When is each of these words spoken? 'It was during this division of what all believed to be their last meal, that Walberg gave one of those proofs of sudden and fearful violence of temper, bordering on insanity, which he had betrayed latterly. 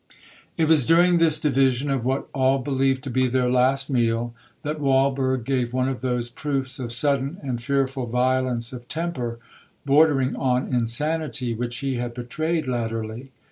'It 0.57 0.65
was 0.67 0.83
during 0.87 1.19
this 1.19 1.39
division 1.39 1.91
of 1.91 2.03
what 2.03 2.27
all 2.33 2.57
believed 2.57 3.03
to 3.03 3.09
be 3.11 3.27
their 3.27 3.47
last 3.47 3.87
meal, 3.87 4.33
that 4.63 4.79
Walberg 4.79 5.43
gave 5.45 5.73
one 5.73 5.87
of 5.87 6.01
those 6.01 6.27
proofs 6.27 6.79
of 6.79 6.91
sudden 6.91 7.37
and 7.43 7.61
fearful 7.61 8.07
violence 8.07 8.73
of 8.73 8.87
temper, 8.87 9.37
bordering 9.85 10.35
on 10.35 10.73
insanity, 10.73 11.53
which 11.53 11.77
he 11.81 11.97
had 11.97 12.15
betrayed 12.15 12.67
latterly. 12.67 13.29